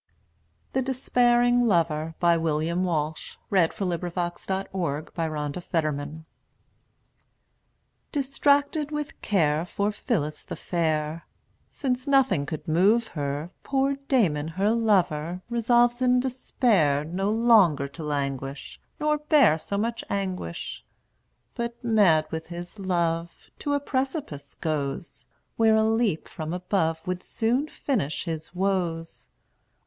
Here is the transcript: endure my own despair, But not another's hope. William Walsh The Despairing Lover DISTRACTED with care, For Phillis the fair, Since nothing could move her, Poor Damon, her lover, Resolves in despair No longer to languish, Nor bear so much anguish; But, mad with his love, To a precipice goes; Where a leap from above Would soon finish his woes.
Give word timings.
endure 0.73 0.81
my 0.81 0.81
own 0.81 0.83
despair, 1.37 1.51
But 1.69 1.85
not 1.91 1.91
another's 1.91 2.19
hope. 2.33 2.41
William 2.43 2.83
Walsh 2.83 3.37
The 3.51 3.67
Despairing 3.67 4.65
Lover 4.73 6.25
DISTRACTED 8.11 8.89
with 8.89 9.21
care, 9.21 9.63
For 9.63 9.91
Phillis 9.91 10.43
the 10.43 10.55
fair, 10.55 11.27
Since 11.69 12.07
nothing 12.07 12.47
could 12.47 12.67
move 12.67 13.09
her, 13.09 13.51
Poor 13.61 13.93
Damon, 14.07 14.47
her 14.47 14.71
lover, 14.71 15.43
Resolves 15.51 16.01
in 16.01 16.19
despair 16.19 17.03
No 17.03 17.29
longer 17.29 17.87
to 17.89 18.01
languish, 18.03 18.79
Nor 18.99 19.19
bear 19.19 19.59
so 19.59 19.77
much 19.77 20.03
anguish; 20.09 20.83
But, 21.53 21.83
mad 21.83 22.25
with 22.31 22.47
his 22.47 22.79
love, 22.79 23.31
To 23.59 23.75
a 23.75 23.79
precipice 23.79 24.55
goes; 24.55 25.27
Where 25.57 25.75
a 25.75 25.83
leap 25.83 26.27
from 26.27 26.53
above 26.53 27.05
Would 27.05 27.21
soon 27.21 27.67
finish 27.67 28.23
his 28.25 28.55
woes. 28.55 29.27